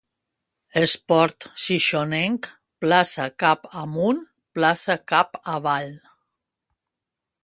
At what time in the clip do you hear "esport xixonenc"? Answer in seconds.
0.79-2.49